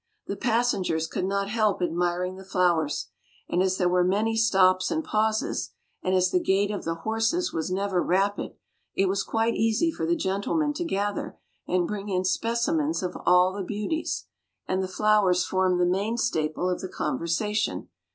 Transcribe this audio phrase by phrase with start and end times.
[0.25, 3.09] The passengers could not help admiring the flowers:
[3.47, 7.53] and as there were many stops and pauses, and as the gait of the horses
[7.53, 8.55] was never rapid,
[8.95, 11.37] it was quite easy for the gentlemen to gather
[11.67, 14.25] and bring in specimens of all the beauties;
[14.67, 17.87] and the flowers formed the main staple of the conversation.